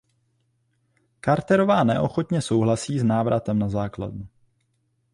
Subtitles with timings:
[1.19, 4.27] Carterová neochotně souhlasí s návratem na základnu.